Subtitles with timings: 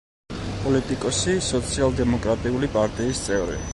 [0.61, 3.61] პოლიტიკოსი, სოციალ-დემოკრატიული პარტიის წევრი.